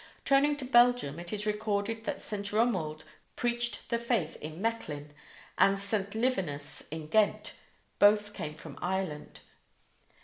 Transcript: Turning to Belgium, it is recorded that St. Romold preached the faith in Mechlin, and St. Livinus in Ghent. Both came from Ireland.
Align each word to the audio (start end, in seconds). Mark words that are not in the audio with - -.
Turning 0.25 0.57
to 0.57 0.65
Belgium, 0.65 1.19
it 1.19 1.31
is 1.31 1.45
recorded 1.45 2.05
that 2.05 2.23
St. 2.23 2.47
Romold 2.51 3.03
preached 3.35 3.87
the 3.89 3.99
faith 3.99 4.35
in 4.37 4.59
Mechlin, 4.59 5.11
and 5.59 5.77
St. 5.77 6.15
Livinus 6.15 6.87
in 6.89 7.05
Ghent. 7.05 7.53
Both 7.99 8.33
came 8.33 8.55
from 8.55 8.79
Ireland. 8.81 9.41